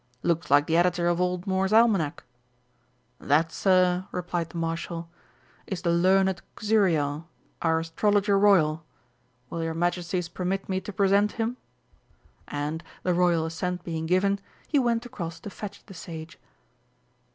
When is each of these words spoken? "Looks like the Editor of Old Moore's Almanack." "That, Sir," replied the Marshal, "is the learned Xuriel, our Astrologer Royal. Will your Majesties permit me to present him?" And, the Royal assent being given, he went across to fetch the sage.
"Looks 0.23 0.49
like 0.49 0.65
the 0.65 0.77
Editor 0.77 1.05
of 1.05 1.21
Old 1.21 1.45
Moore's 1.45 1.71
Almanack." 1.71 2.23
"That, 3.19 3.51
Sir," 3.51 4.07
replied 4.11 4.49
the 4.49 4.57
Marshal, 4.57 5.11
"is 5.67 5.83
the 5.83 5.91
learned 5.91 6.41
Xuriel, 6.59 7.25
our 7.61 7.81
Astrologer 7.81 8.39
Royal. 8.39 8.83
Will 9.51 9.61
your 9.63 9.75
Majesties 9.75 10.27
permit 10.27 10.67
me 10.67 10.81
to 10.81 10.91
present 10.91 11.33
him?" 11.33 11.57
And, 12.47 12.83
the 13.03 13.13
Royal 13.13 13.45
assent 13.45 13.83
being 13.83 14.07
given, 14.07 14.39
he 14.67 14.79
went 14.79 15.05
across 15.05 15.39
to 15.41 15.51
fetch 15.51 15.85
the 15.85 15.93
sage. 15.93 16.39